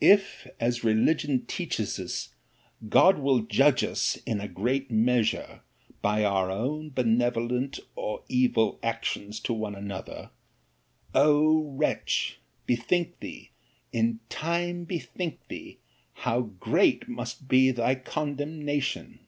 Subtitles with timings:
[0.00, 2.30] 'If, as religion teaches us,
[2.88, 5.60] God will judge us, in a great measure!
[6.00, 12.38] by our benevolent or evil actions to one another—O wretch!
[12.66, 13.50] bethink thee,
[13.92, 15.80] in time bethink thee,
[16.14, 19.18] how great must be thy condemnation.